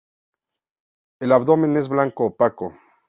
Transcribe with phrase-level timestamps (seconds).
[1.19, 2.73] El abdomen es blanco opaco.